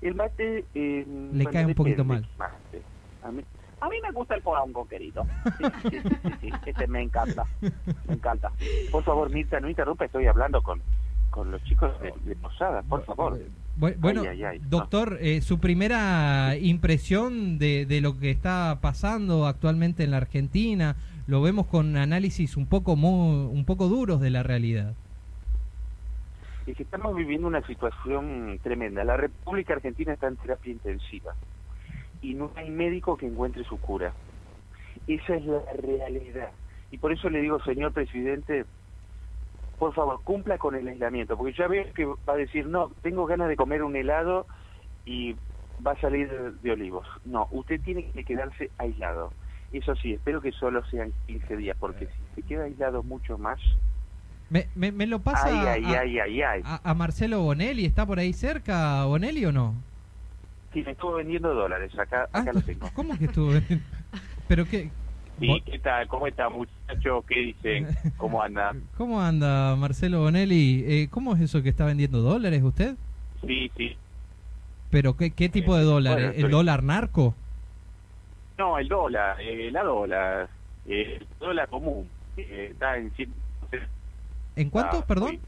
El 0.00 0.14
mate... 0.14 0.64
eh, 0.74 1.06
Le 1.34 1.44
cae 1.46 1.66
un 1.66 1.74
poquito 1.74 2.04
mal. 2.04 2.26
mate. 2.38 2.82
A 3.22 3.30
mí, 3.30 3.42
A 3.80 3.88
mí 3.88 3.96
me 4.02 4.10
gusta 4.12 4.34
el 4.34 4.42
porongo, 4.42 4.86
querido. 4.88 5.24
Sí, 5.58 5.64
sí, 5.90 6.00
sí, 6.00 6.08
sí, 6.22 6.30
sí, 6.40 6.50
ese 6.66 6.86
me 6.88 7.02
encanta. 7.02 7.44
Me 8.06 8.14
encanta. 8.14 8.50
Por 8.90 9.04
favor, 9.04 9.30
Mirta, 9.30 9.60
no 9.60 9.68
interrumpa, 9.68 10.04
estoy 10.04 10.26
hablando 10.26 10.60
con, 10.62 10.80
con 11.30 11.50
los 11.50 11.62
chicos 11.64 11.92
de, 12.00 12.12
de 12.24 12.34
Posada, 12.36 12.82
por 12.82 13.04
favor. 13.04 13.38
Bu- 13.78 13.94
Bueno, 13.98 14.22
Ay, 14.22 14.28
ay, 14.28 14.44
ay. 14.44 14.58
doctor, 14.68 15.18
eh, 15.20 15.40
su 15.40 15.60
primera 15.60 16.56
impresión 16.56 17.58
de, 17.58 17.86
de 17.86 18.00
lo 18.00 18.18
que 18.18 18.30
está 18.32 18.78
pasando 18.80 19.46
actualmente 19.46 20.02
en 20.02 20.10
la 20.10 20.16
Argentina, 20.16 20.96
lo 21.28 21.40
vemos 21.42 21.66
con 21.66 21.96
análisis 21.96 22.56
un 22.56 22.66
poco 22.66 22.96
mu- 22.96 23.48
un 23.48 23.64
poco 23.64 23.86
duros 23.86 24.20
de 24.20 24.30
la 24.30 24.42
realidad. 24.42 24.94
Es 26.66 26.76
que 26.76 26.82
estamos 26.82 27.14
viviendo 27.14 27.46
una 27.46 27.64
situación 27.66 28.58
tremenda. 28.62 29.04
La 29.04 29.16
República 29.16 29.74
Argentina 29.74 30.12
está 30.12 30.26
en 30.26 30.36
terapia 30.36 30.72
intensiva 30.72 31.34
y 32.20 32.34
no 32.34 32.50
hay 32.56 32.70
médico 32.70 33.16
que 33.16 33.26
encuentre 33.26 33.64
su 33.64 33.78
cura. 33.80 34.12
Esa 35.06 35.36
es 35.36 35.44
la 35.46 35.62
realidad. 35.74 36.50
Y 36.90 36.98
por 36.98 37.12
eso 37.12 37.28
le 37.30 37.40
digo, 37.40 37.60
señor 37.62 37.92
presidente, 37.92 38.64
por 39.78 39.94
favor, 39.94 40.20
cumpla 40.24 40.58
con 40.58 40.74
el 40.74 40.88
aislamiento, 40.88 41.36
porque 41.36 41.54
ya 41.56 41.68
veo 41.68 41.84
que 41.94 42.04
va 42.04 42.16
a 42.26 42.36
decir, 42.36 42.66
no, 42.66 42.90
tengo 43.02 43.26
ganas 43.26 43.48
de 43.48 43.56
comer 43.56 43.82
un 43.82 43.94
helado 43.94 44.46
y 45.04 45.36
va 45.86 45.92
a 45.92 46.00
salir 46.00 46.28
de, 46.30 46.50
de 46.52 46.72
olivos. 46.72 47.06
No, 47.24 47.46
usted 47.52 47.80
tiene 47.82 48.10
que 48.10 48.24
quedarse 48.24 48.70
aislado. 48.78 49.32
Eso 49.70 49.94
sí, 49.96 50.14
espero 50.14 50.40
que 50.40 50.50
solo 50.52 50.82
sean 50.86 51.12
15 51.26 51.56
días, 51.56 51.76
porque 51.78 52.06
si 52.06 52.24
se 52.34 52.42
queda 52.42 52.64
aislado 52.64 53.02
mucho 53.02 53.38
más, 53.38 53.60
Me, 54.50 54.66
me- 54.74 54.92
me 54.92 55.06
lo 55.06 55.18
pasa 55.20 55.44
ay, 55.46 55.84
ay, 55.84 55.94
a, 55.94 56.00
ay, 56.00 56.18
ay, 56.18 56.42
ay. 56.42 56.62
a- 56.64 56.80
a 56.82 56.94
Marcelo 56.94 57.42
Bonelli, 57.42 57.84
¿está 57.84 58.06
por 58.06 58.18
ahí 58.18 58.32
cerca 58.32 59.04
Bonelli 59.04 59.44
o 59.44 59.52
no? 59.52 59.74
Sí, 60.72 60.82
me 60.82 60.92
estuvo 60.92 61.14
vendiendo 61.14 61.54
dólares, 61.54 61.92
acá, 61.98 62.24
acá 62.32 62.50
Ah, 62.50 62.52
lo 62.52 62.60
tengo. 62.60 62.88
¿Cómo 62.94 63.18
que 63.18 63.24
estuvo? 63.26 63.52
Pero 64.48 64.64
qué... 64.66 64.90
Sí, 65.40 65.62
¿qué 65.66 65.78
tal? 65.78 66.08
¿Cómo 66.08 66.26
está, 66.26 66.48
muchachos? 66.48 67.24
¿Qué 67.26 67.40
dicen? 67.40 67.86
¿Cómo 68.16 68.42
anda? 68.42 68.74
¿Cómo 68.96 69.20
anda 69.22 69.76
Marcelo 69.76 70.20
Bonelli? 70.20 70.84
Eh, 70.86 71.08
¿Cómo 71.10 71.34
es 71.36 71.40
eso 71.42 71.62
que 71.62 71.68
está 71.68 71.84
vendiendo 71.84 72.20
dólares 72.20 72.62
usted? 72.62 72.96
Sí, 73.46 73.70
sí. 73.76 73.96
¿Pero 74.90 75.16
qué, 75.16 75.30
qué 75.30 75.48
tipo 75.48 75.76
de 75.76 75.84
dólar? 75.84 76.14
Bueno, 76.14 76.32
¿El 76.34 76.50
dólar 76.50 76.82
narco? 76.82 77.34
No, 78.58 78.78
el 78.78 78.88
dólar, 78.88 79.36
eh, 79.40 79.70
la 79.70 79.84
dólar, 79.84 80.48
eh, 80.86 81.18
el 81.20 81.26
dólar 81.38 81.68
común. 81.68 82.08
eh, 82.36 82.70
está 82.72 82.96
en 82.96 83.10
100... 83.12 83.32
¿En 84.56 84.70
cuánto, 84.70 84.98
Ah, 84.98 85.06
perdón? 85.06 85.30
uy, 85.30 85.40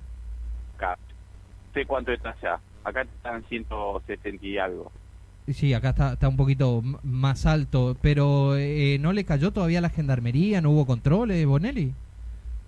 acá. 0.77 0.97
No 0.97 1.73
sé 1.75 1.85
cuánto 1.87 2.13
está 2.13 2.31
allá. 2.41 2.61
Acá 2.85 3.03
están 3.03 3.43
170 3.49 4.47
y 4.47 4.59
algo. 4.59 4.93
Sí, 5.55 5.75
acá 5.75 5.91
está, 5.91 6.13
está 6.15 6.29
un 6.29 6.37
poquito 6.37 6.83
más 7.03 7.47
alto, 7.47 7.97
pero 8.01 8.57
eh, 8.57 8.99
¿no 9.01 9.13
le 9.13 9.25
cayó 9.25 9.53
todavía 9.53 9.81
la 9.81 9.91
gendarmería? 9.91 10.61
¿No 10.61 10.71
hubo 10.71 10.87
controles, 10.87 11.45
Bonelli? 11.47 11.93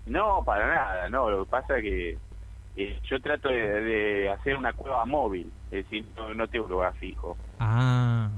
No, 0.05 0.43
para 0.45 0.67
nada, 0.67 1.09
no. 1.09 1.29
Lo 1.29 1.45
que 1.45 1.51
pasa 1.51 1.77
es 1.77 1.83
que 1.83 2.17
eh, 2.75 2.99
yo 3.09 3.19
trato 3.21 3.49
de, 3.49 3.55
de 3.81 4.29
hacer 4.29 4.55
una 4.57 4.73
cueva 4.73 5.05
móvil, 5.05 5.47
es 5.71 5.83
decir, 5.85 6.05
no, 6.17 6.33
no 6.33 6.47
tengo 6.47 6.67
lugar 6.67 6.93
fijo. 6.99 7.37
Ah, 7.59 8.29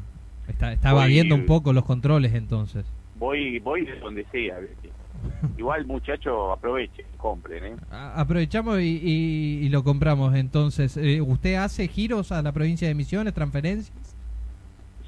está, 0.47 0.73
está 0.73 0.91
Voy- 0.93 0.99
evadiendo 1.03 1.35
un 1.35 1.45
poco 1.45 1.73
los 1.73 1.85
controles 1.85 2.33
entonces. 2.33 2.85
Voy 3.17 3.59
voy 3.59 3.85
de 3.85 3.97
donde 3.99 4.25
sea. 4.31 4.57
Igual, 5.57 5.85
muchachos, 5.87 6.51
aprovechen, 6.55 7.05
compren, 7.17 7.65
¿eh? 7.65 7.75
A- 7.89 8.19
Aprovechamos 8.21 8.79
y, 8.81 8.99
y- 9.01 9.65
y 9.65 9.69
lo 9.69 9.83
compramos 9.83 10.35
entonces. 10.35 10.97
Eh, 10.97 11.21
¿Usted 11.21 11.55
hace 11.55 11.87
giros 11.87 12.31
a 12.31 12.41
la 12.41 12.51
provincia 12.51 12.87
de 12.87 12.93
Misiones, 12.93 13.33
transferencias? 13.33 14.04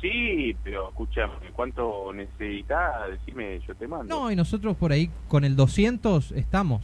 Sí, 0.08 0.56
pero 0.64 0.90
escúchame, 0.90 1.34
¿cuánto 1.54 2.14
necesitas? 2.14 3.10
Decime, 3.10 3.60
yo 3.68 3.76
te 3.76 3.88
mando. 3.88 4.16
No, 4.16 4.32
y 4.32 4.36
nosotros 4.36 4.78
por 4.78 4.92
ahí 4.92 5.10
con 5.28 5.44
el 5.44 5.56
200 5.56 6.32
estamos. 6.32 6.82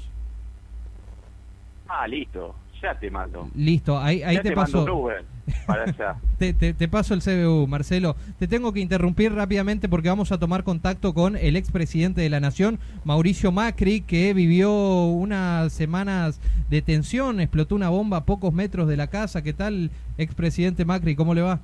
Ah, 1.87 2.07
listo, 2.07 2.55
ya 2.81 2.97
te 2.99 3.09
mando. 3.09 3.49
Listo, 3.55 3.97
ahí, 3.97 4.23
ahí 4.23 4.35
ya 4.35 4.41
te, 4.41 4.49
te, 4.49 4.55
mando 4.55 4.79
un 4.79 4.85
paso. 4.85 4.97
Uber 4.97 5.25
para 5.67 5.83
allá. 5.83 6.15
Te, 6.37 6.53
te- 6.53 6.73
te 6.73 6.87
paso 6.87 7.13
el 7.13 7.21
CBU, 7.21 7.67
Marcelo. 7.67 8.15
Te 8.39 8.47
tengo 8.47 8.73
que 8.73 8.79
interrumpir 8.79 9.33
rápidamente 9.33 9.87
porque 9.87 10.09
vamos 10.09 10.31
a 10.31 10.39
tomar 10.39 10.63
contacto 10.63 11.13
con 11.13 11.37
el 11.37 11.55
expresidente 11.55 12.21
de 12.21 12.29
la 12.29 12.39
Nación, 12.39 12.79
Mauricio 13.05 13.51
Macri, 13.51 14.01
que 14.01 14.33
vivió 14.33 14.71
unas 15.05 15.71
semanas 15.71 16.41
de 16.69 16.81
tensión, 16.81 17.39
explotó 17.39 17.75
una 17.75 17.89
bomba 17.89 18.17
a 18.17 18.25
pocos 18.25 18.53
metros 18.53 18.87
de 18.87 18.97
la 18.97 19.07
casa. 19.07 19.41
¿Qué 19.41 19.53
tal, 19.53 19.91
expresidente 20.17 20.83
Macri? 20.83 21.15
¿Cómo 21.15 21.33
le 21.33 21.41
va? 21.41 21.59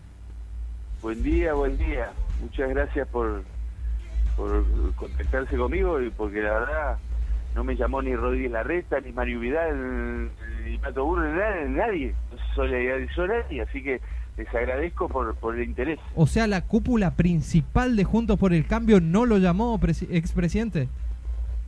Buen 1.02 1.22
día, 1.24 1.54
buen 1.54 1.78
día. 1.78 2.12
Muchas 2.42 2.70
gracias 2.70 3.08
por, 3.10 3.44
contactarse 4.96 5.58
conmigo 5.58 6.02
y 6.02 6.10
porque 6.10 6.42
la 6.42 6.54
verdad 6.54 6.98
no 7.56 7.64
me 7.64 7.76
llamó 7.76 8.02
ni 8.02 8.16
Rodríguez 8.16 8.52
Larreta, 8.52 9.00
ni 9.02 9.12
Mario 9.12 9.40
Vidal, 9.40 10.30
ni 10.66 10.78
Pato 10.78 11.04
Burro, 11.06 11.24
ni 11.68 11.74
nadie. 11.76 12.16
No 12.32 12.38
solidarizó 12.56 13.28
nadie, 13.28 13.62
así 13.62 13.84
que 13.84 14.00
les 14.38 14.48
agradezco 14.56 15.10
por, 15.10 15.36
por 15.36 15.56
el 15.56 15.64
interés. 15.64 16.00
O 16.16 16.28
sea, 16.28 16.48
la 16.48 16.62
cúpula 16.66 17.16
principal 17.16 17.96
de 17.98 18.04
Juntos 18.06 18.38
por 18.40 18.54
el 18.54 18.66
Cambio 18.66 19.02
no 19.02 19.26
lo 19.26 19.38
llamó, 19.38 19.78
presi- 19.80 20.08
expresidente. 20.12 20.88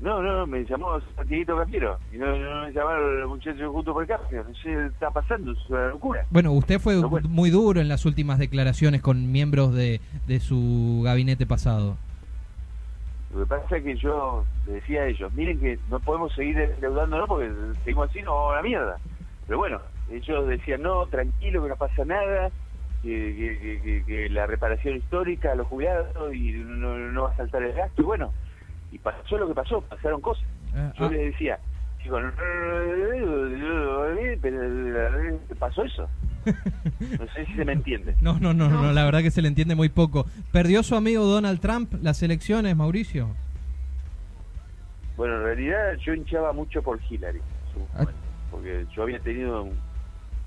No, 0.01 0.19
no, 0.21 0.47
me 0.47 0.65
llamó 0.65 0.99
Santiaguito 1.15 1.55
Cafiero 1.55 1.99
y 2.11 2.17
no, 2.17 2.25
no 2.35 2.65
me 2.65 2.73
llamaron 2.73 3.19
los 3.19 3.29
muchachos 3.29 3.71
juntos 3.71 3.93
por 3.93 4.01
el 4.03 4.09
cambio. 4.09 4.43
No 4.43 4.55
sé 4.55 4.85
está 4.87 5.11
pasando, 5.11 5.51
es 5.51 5.69
una 5.69 5.89
locura. 5.89 6.25
Bueno, 6.31 6.51
usted 6.53 6.79
fue 6.79 6.95
No, 6.95 7.07
bueno. 7.07 7.29
muy 7.29 7.51
duro 7.51 7.79
en 7.79 7.87
las 7.87 8.03
últimas 8.05 8.39
declaraciones 8.39 9.01
con 9.01 9.31
miembros 9.31 9.75
de, 9.75 10.01
de 10.27 10.39
su 10.39 11.01
gabinete 11.05 11.45
pasado. 11.45 11.97
Lo 13.33 13.41
que 13.41 13.45
pasa 13.45 13.77
es 13.77 13.83
que 13.83 13.95
yo 13.95 14.43
le 14.65 14.73
decía 14.73 15.01
a 15.03 15.05
ellos, 15.05 15.31
miren 15.33 15.59
que 15.59 15.77
no 15.91 15.99
podemos 15.99 16.33
seguir 16.33 16.57
endeudándonos 16.59 17.27
porque 17.29 17.51
seguimos 17.83 18.09
así, 18.09 18.21
nos 18.23 18.33
vamos 18.33 18.53
a 18.53 18.55
la 18.57 18.61
mierda. 18.63 18.97
Pero 19.45 19.59
bueno, 19.59 19.79
ellos 20.11 20.47
decían, 20.47 20.81
no, 20.81 21.05
tranquilo, 21.05 21.61
que 21.63 21.69
no 21.69 21.75
pasa 21.75 22.03
nada, 22.05 22.49
que, 23.03 23.07
que- 23.09 23.59
que- 23.59 23.81
que- 23.81 24.03
que 24.05 24.29
la 24.29 24.47
reparación 24.47 24.97
histórica 24.97 25.51
a 25.51 25.55
los 25.55 25.67
jubilados 25.67 26.33
y 26.33 26.53
no, 26.53 26.97
no 26.97 27.23
va 27.23 27.29
a 27.29 27.37
saltar 27.37 27.61
el 27.63 27.73
gasto. 27.73 28.01
Y 28.01 28.05
bueno, 28.05 28.33
y 28.91 28.97
pasó 28.99 29.37
lo 29.37 29.47
que 29.47 29.53
pasó, 29.53 29.81
pasaron 29.81 30.21
cosas. 30.21 30.43
Eh, 30.75 30.91
Yo 30.99 31.05
ah, 31.05 31.09
les 31.11 31.31
decía, 31.31 31.59
pero 34.41 35.39
pasó 35.59 35.83
eso. 35.83 36.09
No 36.45 37.27
sé 37.35 37.45
si 37.45 37.53
se 37.53 37.65
me 37.65 37.73
entiende. 37.73 38.15
No, 38.21 38.39
no, 38.39 38.53
no, 38.53 38.67
no, 38.69 38.91
la 38.91 39.05
verdad 39.05 39.21
que 39.21 39.31
se 39.31 39.41
le 39.41 39.47
entiende 39.47 39.75
muy 39.75 39.89
poco. 39.89 40.25
¿Perdió 40.51 40.81
su 40.83 40.95
amigo 40.95 41.23
Donald 41.25 41.59
Trump 41.59 41.93
las 42.01 42.23
elecciones, 42.23 42.75
Mauricio? 42.75 43.29
Bueno, 45.17 45.37
en 45.37 45.43
realidad 45.43 45.93
yo 46.03 46.13
hinchaba 46.13 46.51
mucho 46.53 46.81
por 46.81 46.99
Hillary, 47.09 47.37
en 47.37 47.73
su 47.73 47.87
Ah. 47.97 48.05
porque 48.49 48.85
yo 48.95 49.03
había 49.03 49.19
tenido 49.19 49.63
un- 49.63 49.77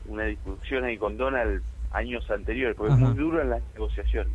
una 0.07 0.25
discusión 0.25 0.85
ahí 0.85 0.99
con 0.99 1.17
Donald 1.17 1.63
años 1.93 2.29
anteriores, 2.31 2.77
porque 2.77 2.93
Ajá. 2.93 3.03
es 3.03 3.09
muy 3.11 3.19
duro 3.19 3.41
en 3.41 3.51
las 3.51 3.63
negociaciones. 3.75 4.33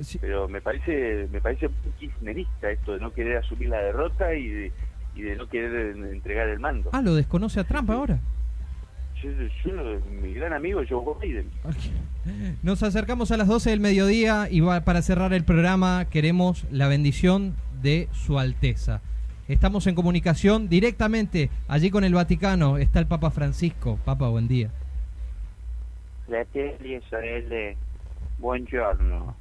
Sí, 0.00 0.18
Pero 0.20 0.48
me 0.48 0.60
parece 0.60 1.28
me 1.30 1.40
parece 1.40 1.68
muy 1.68 1.92
kirchnerista 1.98 2.70
esto 2.70 2.92
de 2.94 3.00
no 3.00 3.12
querer 3.12 3.36
asumir 3.38 3.68
la 3.68 3.78
derrota 3.78 4.34
y 4.34 4.48
de, 4.48 4.72
y 5.14 5.22
de 5.22 5.36
no 5.36 5.48
querer 5.48 5.96
en- 5.96 6.04
entregar 6.06 6.48
el 6.48 6.58
mando. 6.58 6.90
Ah, 6.92 7.02
lo 7.02 7.14
desconoce 7.14 7.60
a 7.60 7.64
Trump 7.64 7.88
ahora. 7.90 8.18
Yo, 9.22 9.30
yo- 9.64 10.00
mi 10.10 10.34
gran 10.34 10.52
amigo 10.52 10.80
Joe 10.88 11.14
Biden. 11.20 11.48
Nos 12.62 12.82
acercamos 12.82 13.30
a 13.30 13.36
las 13.36 13.46
12 13.48 13.70
del 13.70 13.80
mediodía 13.80 14.48
y 14.50 14.60
va- 14.60 14.80
para 14.82 15.02
cerrar 15.02 15.32
el 15.32 15.44
programa 15.44 16.06
queremos 16.10 16.64
la 16.72 16.88
bendición 16.88 17.54
de 17.82 18.08
Su 18.12 18.38
Alteza. 18.38 19.00
Estamos 19.48 19.86
en 19.86 19.94
comunicación 19.94 20.68
directamente 20.68 21.50
allí 21.68 21.90
con 21.90 22.04
el 22.04 22.14
Vaticano. 22.14 22.78
Está 22.78 22.98
el 23.00 23.06
Papa 23.06 23.30
Francisco. 23.30 23.98
Papa, 24.04 24.28
buen 24.28 24.48
día. 24.48 24.70
Fratelli 26.26 26.94
e 26.94 27.02
sorelle, 27.10 27.76
buongiorno, 28.38 29.36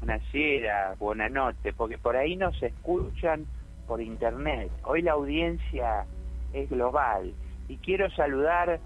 buonasera, 0.00 0.94
buonanotte, 0.98 1.72
porque 1.72 1.98
por 1.98 2.16
ahí 2.16 2.36
nos 2.36 2.60
escuchan 2.62 3.46
por 3.86 4.00
internet. 4.00 4.70
Hoy 4.84 5.02
la 5.02 5.12
audiencia 5.12 6.06
es 6.52 6.68
global 6.70 7.32
y 7.68 7.76
quiero 7.76 8.10
saludar 8.10 8.80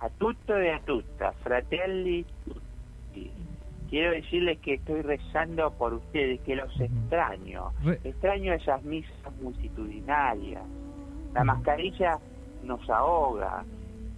a 0.00 0.08
tutto 0.10 0.56
e 0.56 0.72
a 0.72 0.80
tutta, 0.80 1.32
fratelli 1.42 2.24
tutti. 2.44 3.30
Quiero 3.88 4.12
decirles 4.12 4.58
que 4.60 4.74
estoy 4.74 5.02
rezando 5.02 5.70
por 5.72 5.92
ustedes, 5.92 6.40
que 6.40 6.56
los 6.56 6.80
extraño. 6.80 7.72
Extraño 8.02 8.54
esas 8.54 8.82
misas 8.84 9.12
multitudinarias. 9.42 10.62
La 11.34 11.44
mascarilla 11.44 12.18
nos 12.64 12.88
ahoga. 12.88 13.64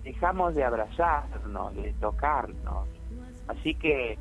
Dejamos 0.04 0.54
de 0.54 0.62
abrazarnos, 0.62 1.74
de 1.74 1.92
tocarnos. 1.94 2.88
Así 3.48 3.74
que 3.74 4.16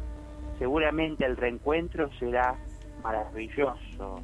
seguramente 0.63 1.25
el 1.25 1.35
reencuentro 1.35 2.09
será 2.17 2.55
maravilloso. 3.03 4.21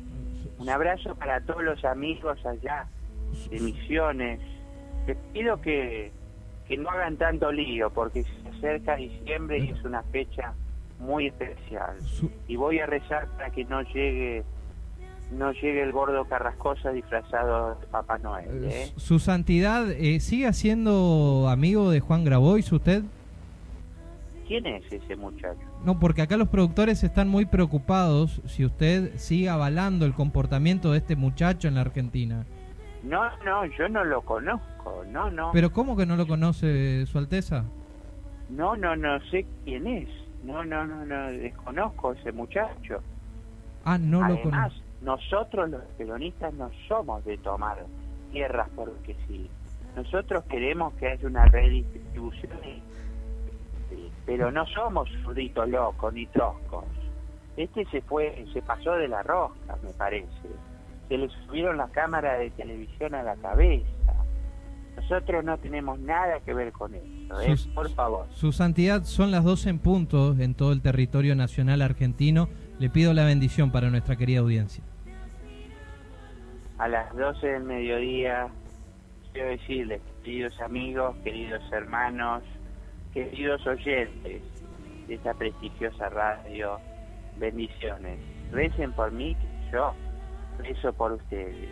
Un 0.57 0.69
abrazo 0.69 1.13
para 1.15 1.41
todos 1.41 1.61
los 1.61 1.83
amigos 1.83 2.37
allá 2.45 2.87
de 3.49 3.59
Misiones. 3.59 4.39
Les 5.05 5.17
pido 5.33 5.59
que, 5.59 6.13
que 6.65 6.77
no 6.77 6.89
hagan 6.91 7.17
tanto 7.17 7.51
lío 7.51 7.89
porque 7.89 8.23
se 8.23 8.57
acerca 8.57 8.95
diciembre 8.95 9.59
y 9.59 9.71
es 9.71 9.83
una 9.83 10.01
fecha 10.03 10.53
muy 10.97 11.27
especial 11.27 11.97
y 12.47 12.55
voy 12.55 12.79
a 12.79 12.85
rezar 12.85 13.27
para 13.35 13.49
que 13.49 13.65
no 13.65 13.81
llegue 13.81 14.43
no 15.31 15.51
llegue 15.51 15.83
el 15.83 15.91
gordo 15.91 16.23
Carrascosa 16.25 16.91
disfrazado 16.91 17.75
de 17.75 17.87
Papá 17.87 18.17
Noel. 18.17 18.63
¿eh? 18.63 18.91
Su 18.95 19.19
Santidad, 19.19 19.91
eh, 19.91 20.21
¿sigue 20.21 20.51
siendo 20.53 21.47
amigo 21.49 21.91
de 21.91 21.99
Juan 21.99 22.23
Grabois 22.23 22.71
usted? 22.71 23.03
¿Quién 24.47 24.65
es 24.65 24.91
ese 24.91 25.15
muchacho? 25.15 25.68
No, 25.85 25.97
porque 25.99 26.21
acá 26.21 26.35
los 26.37 26.49
productores 26.49 27.03
están 27.03 27.29
muy 27.29 27.45
preocupados 27.45 28.41
si 28.45 28.65
usted 28.65 29.15
sigue 29.17 29.49
avalando 29.49 30.05
el 30.05 30.13
comportamiento 30.13 30.91
de 30.91 30.97
este 30.97 31.15
muchacho 31.15 31.67
en 31.67 31.75
la 31.75 31.81
Argentina. 31.81 32.45
No, 33.03 33.21
no, 33.45 33.65
yo 33.65 33.87
no 33.87 34.03
lo 34.03 34.21
conozco. 34.21 35.03
No, 35.09 35.31
no. 35.31 35.51
Pero 35.53 35.71
¿cómo 35.71 35.95
que 35.95 36.05
no 36.05 36.17
lo 36.17 36.27
conoce 36.27 37.05
Su 37.05 37.17
Alteza? 37.17 37.63
No, 38.49 38.75
no, 38.75 38.95
no 38.95 39.19
sé 39.31 39.45
quién 39.63 39.87
es. 39.87 40.09
No, 40.43 40.65
no, 40.65 40.85
no, 40.85 41.05
no, 41.05 41.27
desconozco 41.31 42.13
ese 42.13 42.31
muchacho. 42.33 43.01
Ah, 43.85 43.97
no 43.97 44.19
lo 44.19 44.25
Además, 44.35 44.73
conoce. 44.73 44.81
nosotros 45.01 45.69
los 45.69 45.83
peronistas 45.97 46.53
no 46.55 46.69
somos 46.89 47.23
de 47.23 47.37
tomar 47.37 47.85
tierras 48.31 48.67
porque 48.75 49.15
sí. 49.27 49.49
Nosotros 49.95 50.43
queremos 50.49 50.93
que 50.95 51.07
haya 51.07 51.27
una 51.27 51.45
redistribución, 51.45 52.51
pero 54.29 54.51
no 54.51 54.63
somos 54.67 55.09
zurditos 55.23 55.67
locos 55.69 56.13
ni 56.13 56.27
troscos. 56.27 56.85
Este 57.57 57.83
se 57.85 58.01
fue, 58.01 58.45
se 58.53 58.61
pasó 58.61 58.91
de 58.91 59.07
la 59.07 59.23
rosca, 59.23 59.75
me 59.83 59.89
parece. 59.93 60.29
Se 61.07 61.17
le 61.17 61.27
subieron 61.47 61.77
la 61.77 61.87
cámara 61.87 62.35
de 62.37 62.51
televisión 62.51 63.15
a 63.15 63.23
la 63.23 63.35
cabeza. 63.37 63.85
Nosotros 64.95 65.43
no 65.43 65.57
tenemos 65.57 65.97
nada 65.99 66.39
que 66.41 66.53
ver 66.53 66.71
con 66.71 66.93
eso, 66.93 67.41
¿eh? 67.41 67.47
Sus- 67.57 67.67
por 67.73 67.89
favor. 67.91 68.27
Su 68.31 68.51
Santidad, 68.51 69.03
son 69.03 69.31
las 69.31 69.43
12 69.43 69.69
en 69.71 69.79
punto 69.79 70.35
en 70.37 70.53
todo 70.53 70.73
el 70.73 70.81
territorio 70.81 71.35
nacional 71.35 71.81
argentino. 71.81 72.49
Le 72.77 72.89
pido 72.89 73.13
la 73.13 73.25
bendición 73.25 73.71
para 73.71 73.89
nuestra 73.89 74.15
querida 74.15 74.41
audiencia. 74.41 74.83
a 76.77 76.87
las 76.87 77.13
12 77.15 77.45
del 77.45 77.63
mediodía, 77.63 78.47
quiero 79.33 79.49
decirles, 79.49 80.01
queridos 80.23 80.57
amigos, 80.61 81.13
queridos 81.25 81.61
hermanos, 81.73 82.41
queridos 83.13 83.65
oyentes 83.65 84.41
de 85.07 85.15
esta 85.15 85.33
prestigiosa 85.33 86.09
radio, 86.09 86.79
bendiciones. 87.37 88.19
Recen 88.51 88.91
por 88.93 89.11
mí, 89.11 89.35
que 89.35 89.71
yo 89.71 89.93
rezo 90.59 90.93
por 90.93 91.13
ustedes. 91.13 91.69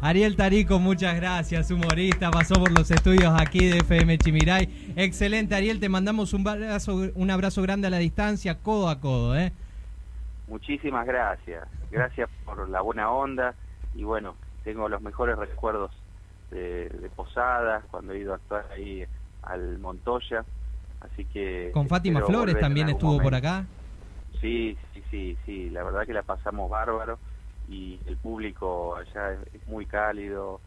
Ariel 0.00 0.36
Tarico, 0.36 0.78
muchas 0.78 1.16
gracias, 1.16 1.72
humorista, 1.72 2.30
pasó 2.30 2.54
por 2.54 2.70
los 2.70 2.88
estudios 2.90 3.32
aquí 3.36 3.68
de 3.68 3.78
FM 3.78 4.18
Chimiray. 4.18 4.92
Excelente, 4.94 5.56
Ariel, 5.56 5.80
te 5.80 5.88
mandamos 5.88 6.32
un 6.32 6.46
abrazo, 6.46 7.10
un 7.14 7.30
abrazo 7.30 7.62
grande 7.62 7.88
a 7.88 7.90
la 7.90 7.98
distancia, 7.98 8.58
codo 8.60 8.88
a 8.88 9.00
codo, 9.00 9.36
¿eh? 9.36 9.52
Muchísimas 10.46 11.04
gracias. 11.04 11.66
Gracias 11.90 12.30
por 12.44 12.68
la 12.68 12.80
buena 12.80 13.10
onda 13.10 13.54
y 13.94 14.04
bueno, 14.04 14.36
tengo 14.62 14.88
los 14.88 15.02
mejores 15.02 15.36
recuerdos 15.36 15.90
de, 16.52 16.88
de 16.88 17.08
Posadas, 17.10 17.84
cuando 17.90 18.12
he 18.12 18.18
ido 18.20 18.32
a 18.32 18.36
actuar 18.36 18.66
ahí 18.72 19.04
al 19.48 19.78
Montoya. 19.78 20.44
Así 21.00 21.24
que. 21.26 21.70
Con 21.72 21.88
Fátima 21.88 22.22
Flores 22.22 22.58
también 22.58 22.88
estuvo 22.88 23.20
por 23.20 23.34
acá. 23.34 23.66
Sí, 24.40 24.76
sí, 24.94 25.02
sí, 25.10 25.36
sí, 25.44 25.70
la 25.70 25.82
verdad 25.82 26.06
que 26.06 26.12
la 26.12 26.22
pasamos 26.22 26.70
bárbaro 26.70 27.18
y 27.68 27.98
el 28.06 28.16
público 28.16 28.96
allá 28.96 29.32
es, 29.32 29.54
es 29.54 29.66
muy 29.66 29.84
cálido 29.84 30.60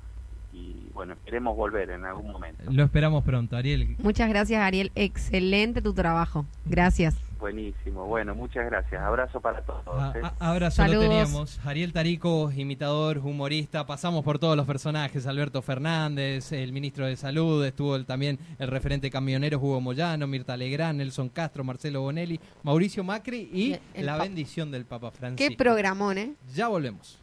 y 0.54 0.90
bueno, 0.94 1.16
queremos 1.24 1.56
volver 1.56 1.90
en 1.92 2.06
algún 2.06 2.32
momento. 2.32 2.64
Lo 2.70 2.84
esperamos 2.84 3.24
pronto, 3.24 3.56
Ariel. 3.56 3.96
Muchas 4.00 4.30
gracias, 4.30 4.62
Ariel. 4.62 4.92
Excelente 4.96 5.82
tu 5.82 5.94
trabajo. 5.94 6.46
Gracias. 6.66 7.31
Buenísimo, 7.42 8.06
bueno, 8.06 8.36
muchas 8.36 8.66
gracias. 8.68 9.02
Abrazo 9.02 9.42
para 9.42 9.62
todos. 9.64 9.84
A- 9.88 10.14
¿eh? 10.16 10.22
a- 10.24 10.34
ahora 10.52 10.70
solo 10.70 10.90
Saludos. 10.90 11.10
teníamos 11.10 11.60
Ariel 11.66 11.92
Tarico, 11.92 12.52
imitador, 12.56 13.18
humorista. 13.18 13.86
Pasamos 13.88 14.24
por 14.24 14.38
todos 14.38 14.56
los 14.56 14.68
personajes: 14.68 15.26
Alberto 15.26 15.62
Fernández, 15.64 16.52
el 16.52 16.72
ministro 16.72 17.08
de 17.08 17.18
Salud, 17.18 17.66
estuvo 17.66 17.96
el- 17.96 18.06
también 18.06 18.38
el 18.60 18.68
referente 18.68 19.10
camionero 19.10 19.58
Hugo 19.58 19.82
Moyano, 19.82 20.28
Mirta 20.28 20.56
Legrand, 20.56 21.00
Nelson 21.00 21.30
Castro, 21.30 21.64
Marcelo 21.64 22.02
Bonelli, 22.02 22.40
Mauricio 22.62 23.04
Macri 23.04 23.50
y 23.52 23.76
el 23.96 24.06
la 24.06 24.18
bendición 24.18 24.70
del 24.70 24.86
Papa 24.86 25.10
Qué 25.12 25.18
Francisco. 25.18 25.56
programón, 25.58 26.18
¿eh? 26.20 26.34
Ya 26.54 26.68
volvemos. 26.68 27.18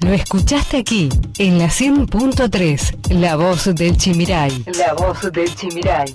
Lo 0.00 0.12
escuchaste 0.12 0.78
aquí, 0.78 1.08
en 1.38 1.56
la 1.58 1.68
100.3, 1.70 3.10
La 3.10 3.36
Voz 3.36 3.74
del 3.74 3.96
Chimiray. 3.96 4.64
La 4.76 4.92
Voz 4.92 5.32
del 5.32 5.54
Chimiray. 5.54 6.14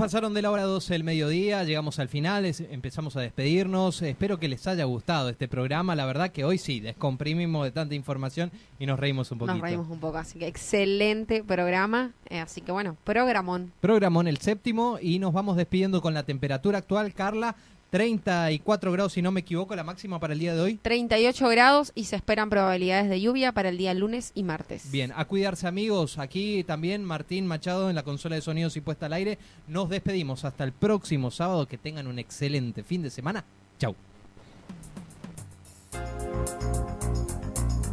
Pasaron 0.00 0.32
de 0.32 0.40
la 0.40 0.50
hora 0.50 0.62
12 0.64 0.94
del 0.94 1.04
mediodía, 1.04 1.62
llegamos 1.62 1.98
al 1.98 2.08
final, 2.08 2.46
es- 2.46 2.60
empezamos 2.70 3.16
a 3.16 3.20
despedirnos. 3.20 4.00
Espero 4.00 4.38
que 4.38 4.48
les 4.48 4.66
haya 4.66 4.84
gustado 4.84 5.28
este 5.28 5.46
programa. 5.46 5.94
La 5.94 6.06
verdad 6.06 6.30
que 6.32 6.42
hoy 6.42 6.56
sí, 6.56 6.80
descomprimimos 6.80 7.64
de 7.64 7.70
tanta 7.70 7.94
información 7.94 8.50
y 8.78 8.86
nos 8.86 8.98
reímos 8.98 9.30
un 9.30 9.38
poquito. 9.38 9.52
Nos 9.54 9.62
reímos 9.62 9.88
un 9.90 10.00
poco, 10.00 10.16
así 10.16 10.38
que 10.38 10.46
excelente 10.46 11.44
programa. 11.44 12.12
eh, 12.30 12.38
así 12.40 12.60
que 12.62 12.70
bueno, 12.72 12.96
programón. 13.04 13.72
Programón 13.80 14.26
el 14.28 14.38
séptimo 14.38 14.98
y 15.02 15.18
nos 15.18 15.32
vamos 15.34 15.56
despidiendo 15.56 16.00
con 16.00 16.14
la 16.14 16.22
temperatura 16.22 16.78
actual, 16.78 17.12
Carla. 17.12 17.56
34 17.90 18.92
grados, 18.92 19.12
si 19.12 19.22
no 19.22 19.32
me 19.32 19.40
equivoco, 19.40 19.74
la 19.74 19.84
máxima 19.84 20.20
para 20.20 20.32
el 20.32 20.38
día 20.38 20.54
de 20.54 20.60
hoy. 20.60 20.76
38 20.76 21.48
grados 21.48 21.92
y 21.94 22.04
se 22.04 22.16
esperan 22.16 22.48
probabilidades 22.48 23.10
de 23.10 23.20
lluvia 23.20 23.52
para 23.52 23.68
el 23.68 23.78
día 23.78 23.92
lunes 23.94 24.32
y 24.34 24.44
martes. 24.44 24.90
Bien, 24.90 25.12
a 25.14 25.24
cuidarse 25.24 25.66
amigos. 25.66 26.18
Aquí 26.18 26.64
también 26.64 27.04
Martín 27.04 27.46
Machado 27.46 27.90
en 27.90 27.96
la 27.96 28.04
consola 28.04 28.36
de 28.36 28.42
sonidos 28.42 28.76
y 28.76 28.80
puesta 28.80 29.06
al 29.06 29.12
aire. 29.12 29.38
Nos 29.66 29.88
despedimos 29.88 30.44
hasta 30.44 30.64
el 30.64 30.72
próximo 30.72 31.30
sábado. 31.30 31.66
Que 31.66 31.78
tengan 31.78 32.06
un 32.06 32.18
excelente 32.18 32.82
fin 32.82 33.02
de 33.02 33.10
semana. 33.10 33.44
Chau. 33.78 33.94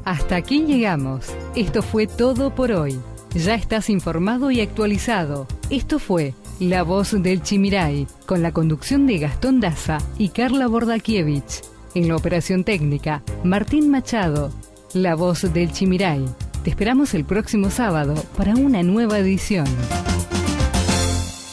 Hasta 0.05 0.35
aquí 0.37 0.63
llegamos. 0.63 1.25
Esto 1.55 1.81
fue 1.81 2.07
todo 2.07 2.53
por 2.55 2.71
hoy. 2.71 2.99
Ya 3.33 3.55
estás 3.55 3.89
informado 3.89 4.51
y 4.51 4.61
actualizado. 4.61 5.47
Esto 5.69 5.99
fue 5.99 6.33
La 6.59 6.81
Voz 6.81 7.11
del 7.11 7.43
Chimiray, 7.43 8.07
con 8.25 8.41
la 8.41 8.51
conducción 8.51 9.05
de 9.05 9.19
Gastón 9.19 9.59
Daza 9.59 9.99
y 10.17 10.29
Carla 10.29 10.65
Bordakiewicz. 10.65 11.61
En 11.93 12.07
la 12.07 12.15
operación 12.15 12.63
técnica, 12.63 13.21
Martín 13.43 13.91
Machado. 13.91 14.51
La 14.93 15.13
Voz 15.13 15.53
del 15.53 15.71
Chimiray. 15.71 16.25
Te 16.63 16.71
esperamos 16.71 17.13
el 17.13 17.25
próximo 17.25 17.69
sábado 17.69 18.15
para 18.35 18.55
una 18.55 18.81
nueva 18.81 19.19
edición. 19.19 19.67